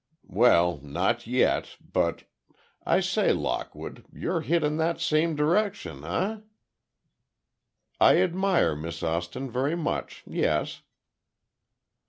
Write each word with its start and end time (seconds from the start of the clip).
"Well—not 0.27 1.27
yet; 1.27 1.77
but—I 1.93 3.01
say, 3.01 3.31
Lockwood, 3.33 4.03
you're 4.11 4.41
hit 4.41 4.63
in 4.63 4.77
that 4.77 4.99
same 4.99 5.35
direction, 5.35 6.03
eh?" 6.03 6.39
"I 7.99 8.17
admire 8.17 8.75
Miss 8.75 9.03
Austin 9.03 9.51
very 9.51 9.75
much, 9.75 10.23
yes." 10.25 10.81